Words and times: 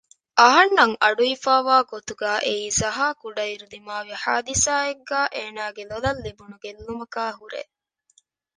އަހަންނަށް 0.39 0.95
އަޑުއިވިފައިވާ 1.01 1.75
ގޮތުގައި 1.91 2.41
އެއީ 2.45 2.65
ޒަހާ 2.81 3.07
ކުޑައިރު 3.21 3.65
ދިމާވި 3.71 4.13
ޙާދިޘާއެއްގައި 4.23 5.29
އޭނާގެ 5.35 5.83
ލޮލަށް 5.89 6.21
ލިބުނު 6.25 6.55
ގެއްލުމަކާއި 6.63 7.33
ހުރޭ 7.39 7.61